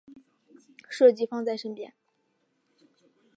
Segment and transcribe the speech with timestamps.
[0.89, 1.93] 设计放在身边